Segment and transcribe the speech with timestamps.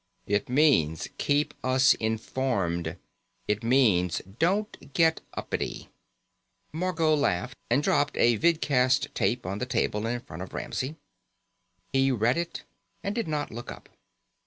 [0.25, 2.97] "It means keep us informed.
[3.47, 5.91] It means don't get uppity."
[6.73, 10.95] Margot laughed and dropped a vidcast tape on the table in front of Ramsey.
[11.93, 12.63] He read it
[13.03, 13.89] and did not look up.